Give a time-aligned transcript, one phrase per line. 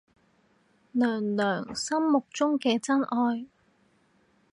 [0.03, 0.05] 娘
[1.35, 3.45] 娘心目中嘅真愛